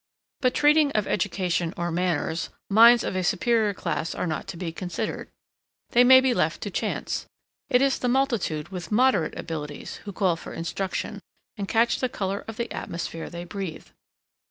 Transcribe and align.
But, 0.39 0.55
treating 0.55 0.91
of 0.93 1.05
education 1.05 1.75
or 1.77 1.91
manners, 1.91 2.49
minds 2.71 3.03
of 3.03 3.15
a 3.15 3.23
superior 3.23 3.71
class 3.71 4.15
are 4.15 4.25
not 4.25 4.47
to 4.47 4.57
be 4.57 4.71
considered, 4.71 5.29
they 5.91 6.03
may 6.03 6.19
be 6.19 6.33
left 6.33 6.61
to 6.61 6.71
chance; 6.71 7.27
it 7.69 7.83
is 7.83 7.99
the 7.99 8.07
multitude, 8.09 8.69
with 8.69 8.91
moderate 8.91 9.37
abilities, 9.37 9.97
who 9.97 10.11
call 10.11 10.35
for 10.37 10.53
instruction, 10.53 11.19
and 11.55 11.67
catch 11.69 11.99
the 11.99 12.09
colour 12.09 12.43
of 12.47 12.57
the 12.57 12.71
atmosphere 12.71 13.29
they 13.29 13.43
breathe. 13.43 13.85